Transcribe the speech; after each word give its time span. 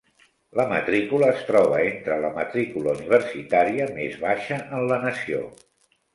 La 0.59 0.63
matrícula 0.69 1.27
es 1.33 1.43
troba 1.49 1.81
entre 1.89 2.15
la 2.23 2.31
matrícula 2.39 2.95
universitària 2.99 3.89
més 4.01 4.19
baixa 4.27 4.61
en 4.65 4.91
la 4.95 5.01
nació. 5.07 5.45